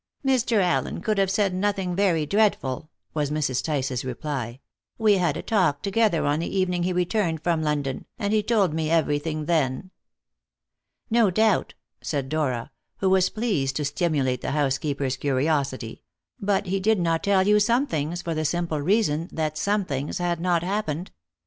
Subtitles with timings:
[0.25, 0.57] "Mr.
[0.63, 3.63] Allen could have said nothing very dreadful," was Mrs.
[3.63, 4.59] Tice's reply;
[4.97, 8.73] "we had a talk together on the evening he returned from London, and he told
[8.73, 9.91] me everything then."
[11.11, 16.01] "No doubt," said Dora, who was pleased to stimulate the housekeeper's curiosity,
[16.39, 20.17] "but he did not tell you some things, for the simple reason that 'some things'
[20.17, 21.11] had not happened.